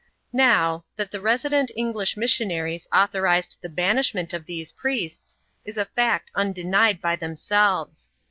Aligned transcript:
Now, 0.33 0.83
that 0.95 1.11
the 1.11 1.21
resident 1.21 1.69
English 1.77 2.17
missionaries 2.17 2.87
authorised 2.91 3.57
the 3.61 3.69
banishment 3.69 4.33
of 4.33 4.47
these 4.47 4.71
priests, 4.71 5.37
is 5.63 5.77
a 5.77 5.85
fact 5.85 6.31
undenied 6.33 6.99
by 6.99 7.15
themselves. 7.15 8.11